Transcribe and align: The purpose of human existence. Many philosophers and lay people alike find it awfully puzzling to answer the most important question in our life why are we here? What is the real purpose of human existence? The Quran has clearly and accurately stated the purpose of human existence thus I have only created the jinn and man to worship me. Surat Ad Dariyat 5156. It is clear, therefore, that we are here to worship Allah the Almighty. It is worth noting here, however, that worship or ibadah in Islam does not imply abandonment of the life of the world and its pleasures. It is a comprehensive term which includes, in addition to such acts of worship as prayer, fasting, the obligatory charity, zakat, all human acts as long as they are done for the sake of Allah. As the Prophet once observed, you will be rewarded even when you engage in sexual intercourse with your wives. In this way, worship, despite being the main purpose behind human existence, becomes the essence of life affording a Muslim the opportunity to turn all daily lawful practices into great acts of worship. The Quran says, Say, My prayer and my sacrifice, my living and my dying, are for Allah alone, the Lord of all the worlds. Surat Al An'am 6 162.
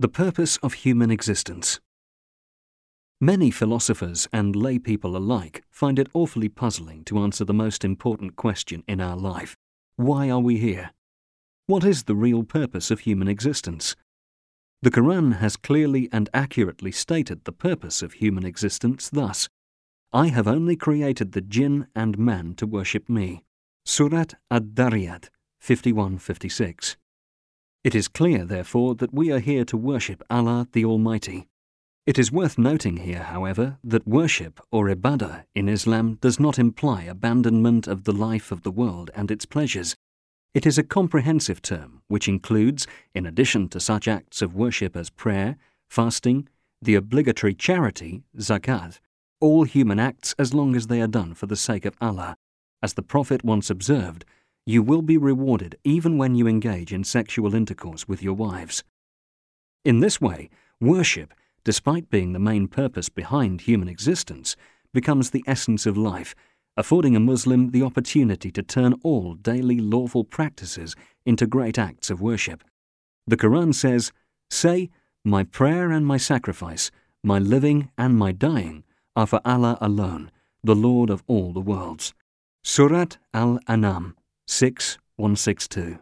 The 0.00 0.08
purpose 0.08 0.58
of 0.58 0.74
human 0.74 1.10
existence. 1.10 1.80
Many 3.20 3.50
philosophers 3.50 4.28
and 4.32 4.54
lay 4.54 4.78
people 4.78 5.16
alike 5.16 5.64
find 5.70 5.98
it 5.98 6.08
awfully 6.14 6.48
puzzling 6.48 7.02
to 7.06 7.18
answer 7.18 7.44
the 7.44 7.52
most 7.52 7.84
important 7.84 8.36
question 8.36 8.84
in 8.86 9.00
our 9.00 9.16
life 9.16 9.56
why 9.96 10.30
are 10.30 10.38
we 10.38 10.58
here? 10.58 10.92
What 11.66 11.82
is 11.82 12.04
the 12.04 12.14
real 12.14 12.44
purpose 12.44 12.92
of 12.92 13.00
human 13.00 13.26
existence? 13.26 13.96
The 14.82 14.92
Quran 14.92 15.38
has 15.38 15.56
clearly 15.56 16.08
and 16.12 16.30
accurately 16.32 16.92
stated 16.92 17.42
the 17.42 17.50
purpose 17.50 18.00
of 18.00 18.12
human 18.12 18.46
existence 18.46 19.10
thus 19.10 19.48
I 20.12 20.28
have 20.28 20.46
only 20.46 20.76
created 20.76 21.32
the 21.32 21.40
jinn 21.40 21.88
and 21.96 22.16
man 22.16 22.54
to 22.58 22.68
worship 22.68 23.08
me. 23.08 23.42
Surat 23.84 24.34
Ad 24.48 24.76
Dariyat 24.76 25.28
5156. 25.58 26.96
It 27.84 27.94
is 27.94 28.08
clear, 28.08 28.44
therefore, 28.44 28.96
that 28.96 29.14
we 29.14 29.30
are 29.30 29.38
here 29.38 29.64
to 29.66 29.76
worship 29.76 30.22
Allah 30.28 30.66
the 30.72 30.84
Almighty. 30.84 31.46
It 32.06 32.18
is 32.18 32.32
worth 32.32 32.58
noting 32.58 32.98
here, 32.98 33.22
however, 33.22 33.78
that 33.84 34.08
worship 34.08 34.60
or 34.72 34.88
ibadah 34.88 35.44
in 35.54 35.68
Islam 35.68 36.18
does 36.20 36.40
not 36.40 36.58
imply 36.58 37.02
abandonment 37.02 37.86
of 37.86 38.04
the 38.04 38.12
life 38.12 38.50
of 38.50 38.62
the 38.62 38.70
world 38.70 39.10
and 39.14 39.30
its 39.30 39.46
pleasures. 39.46 39.94
It 40.54 40.66
is 40.66 40.76
a 40.76 40.82
comprehensive 40.82 41.62
term 41.62 42.02
which 42.08 42.26
includes, 42.26 42.86
in 43.14 43.26
addition 43.26 43.68
to 43.68 43.78
such 43.78 44.08
acts 44.08 44.42
of 44.42 44.56
worship 44.56 44.96
as 44.96 45.10
prayer, 45.10 45.56
fasting, 45.88 46.48
the 46.82 46.96
obligatory 46.96 47.54
charity, 47.54 48.24
zakat, 48.38 48.98
all 49.40 49.64
human 49.64 50.00
acts 50.00 50.34
as 50.36 50.52
long 50.52 50.74
as 50.74 50.88
they 50.88 51.00
are 51.00 51.06
done 51.06 51.34
for 51.34 51.46
the 51.46 51.56
sake 51.56 51.84
of 51.84 51.94
Allah. 52.00 52.36
As 52.82 52.94
the 52.94 53.02
Prophet 53.02 53.44
once 53.44 53.70
observed, 53.70 54.24
you 54.68 54.82
will 54.82 55.00
be 55.00 55.16
rewarded 55.16 55.74
even 55.82 56.18
when 56.18 56.34
you 56.34 56.46
engage 56.46 56.92
in 56.92 57.02
sexual 57.02 57.54
intercourse 57.54 58.06
with 58.06 58.22
your 58.22 58.34
wives. 58.34 58.84
In 59.82 60.00
this 60.00 60.20
way, 60.20 60.50
worship, 60.78 61.32
despite 61.64 62.10
being 62.10 62.34
the 62.34 62.38
main 62.38 62.68
purpose 62.68 63.08
behind 63.08 63.62
human 63.62 63.88
existence, 63.88 64.56
becomes 64.92 65.30
the 65.30 65.42
essence 65.46 65.86
of 65.86 65.96
life 65.96 66.34
affording 66.76 67.16
a 67.16 67.20
Muslim 67.20 67.70
the 67.70 67.82
opportunity 67.82 68.50
to 68.50 68.62
turn 68.62 68.92
all 69.02 69.32
daily 69.32 69.80
lawful 69.80 70.22
practices 70.22 70.94
into 71.24 71.46
great 71.46 71.78
acts 71.78 72.10
of 72.10 72.20
worship. 72.20 72.62
The 73.26 73.38
Quran 73.38 73.74
says, 73.74 74.12
Say, 74.50 74.90
My 75.24 75.44
prayer 75.44 75.90
and 75.90 76.04
my 76.04 76.18
sacrifice, 76.18 76.90
my 77.24 77.38
living 77.38 77.90
and 77.96 78.18
my 78.18 78.32
dying, 78.32 78.84
are 79.16 79.26
for 79.26 79.40
Allah 79.46 79.78
alone, 79.80 80.30
the 80.62 80.76
Lord 80.76 81.08
of 81.08 81.22
all 81.26 81.54
the 81.54 81.60
worlds. 81.60 82.12
Surat 82.62 83.16
Al 83.32 83.60
An'am 83.66 84.14
6 84.48 84.98
162. 85.18 85.98